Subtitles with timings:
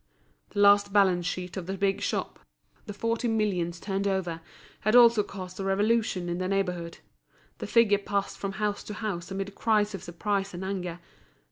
[0.49, 2.39] The last balance sheet of the big shop,
[2.87, 4.41] the forty millions turned over,
[4.79, 6.97] had also caused a revolution in the neighbourhood.
[7.59, 10.99] The figure passed from house to house amid cries of surprise and anger.